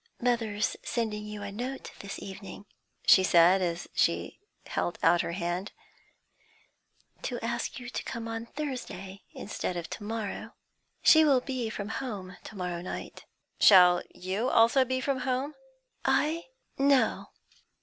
[0.19, 2.65] "Mother's sending you a note this evening,"
[3.05, 5.73] she said, as she held out her hand,
[7.21, 10.53] "to ask you to come on Thursday instead of to morrow.
[11.03, 13.25] She will be from home to morrow night."
[13.59, 15.53] "Shall you also be from home?"
[16.03, 16.45] "I?
[16.79, 17.27] No."